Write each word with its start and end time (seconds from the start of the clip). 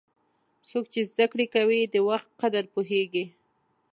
څوک 0.69 0.85
چې 0.93 1.01
زده 1.11 1.25
کړه 1.31 1.45
کوي، 1.55 1.81
د 1.93 1.95
وخت 2.09 2.29
قدر 2.41 2.63
پوهیږي. 2.73 3.25